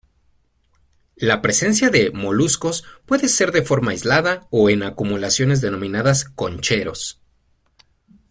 [1.15, 7.21] La presencia de moluscos puede ser de forma aislada o en acumulaciones denominadas concheros.